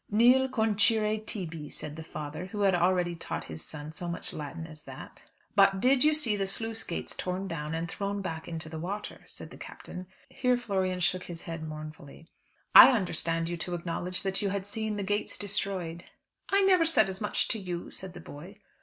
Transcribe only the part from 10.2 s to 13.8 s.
Here Florian shook his head mournfully. "I understood you to